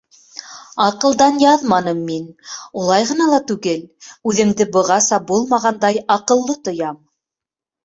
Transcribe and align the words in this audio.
Аҡылдан 0.85 1.35
яҙманым 1.43 1.99
мин, 2.07 2.23
улай 2.85 3.05
ғына 3.11 3.29
ла 3.35 3.39
түгел, 3.53 3.85
үҙемде 4.33 4.69
бығаса 4.79 5.23
булмағандай 5.31 6.03
аҡыллы 6.19 6.59
тоям. 6.69 7.01